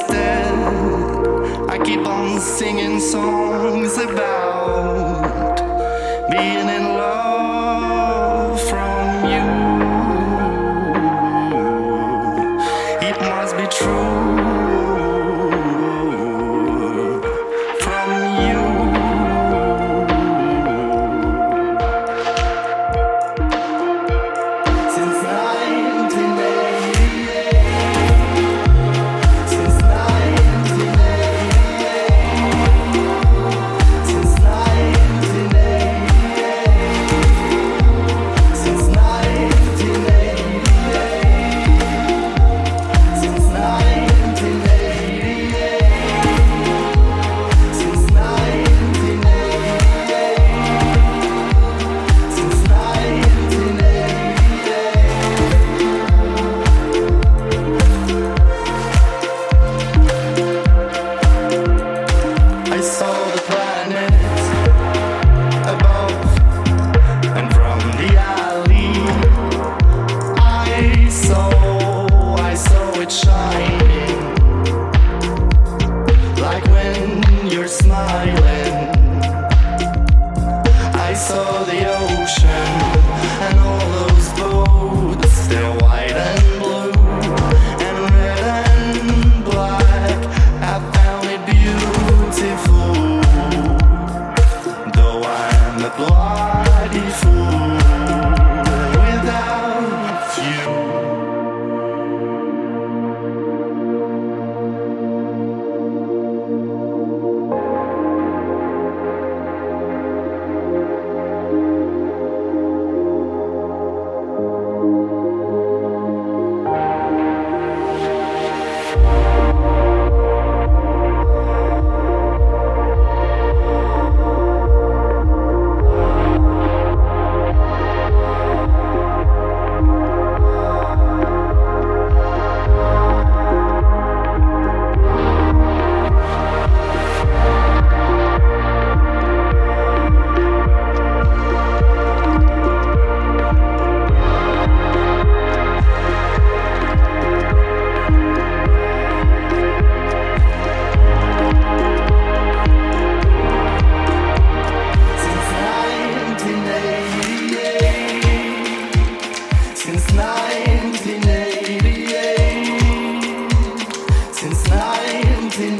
[0.00, 5.60] instead, I keep on singing songs about
[6.30, 7.37] being in love.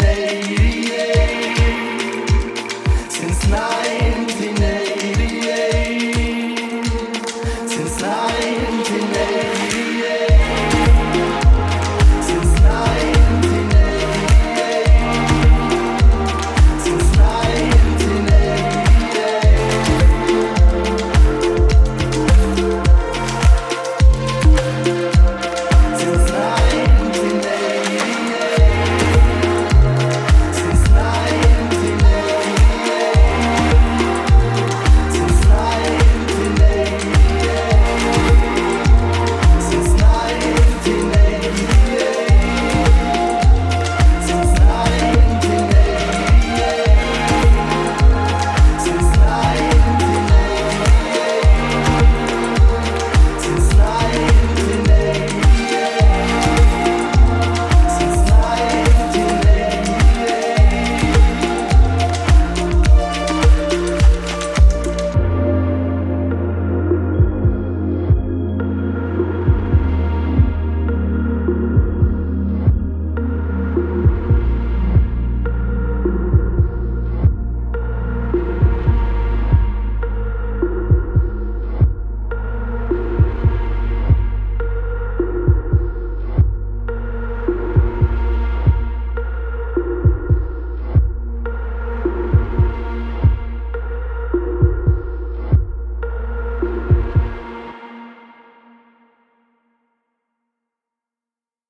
[0.08, 0.47] say